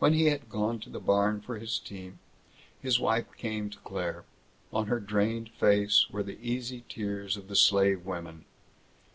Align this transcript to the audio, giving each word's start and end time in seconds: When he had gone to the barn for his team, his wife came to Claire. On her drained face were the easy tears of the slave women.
When 0.00 0.12
he 0.12 0.26
had 0.26 0.50
gone 0.50 0.80
to 0.80 0.90
the 0.90 1.00
barn 1.00 1.40
for 1.40 1.58
his 1.58 1.78
team, 1.78 2.18
his 2.82 3.00
wife 3.00 3.24
came 3.38 3.70
to 3.70 3.78
Claire. 3.78 4.26
On 4.70 4.88
her 4.88 5.00
drained 5.00 5.48
face 5.52 6.04
were 6.10 6.22
the 6.22 6.36
easy 6.46 6.84
tears 6.90 7.38
of 7.38 7.48
the 7.48 7.56
slave 7.56 8.04
women. 8.04 8.44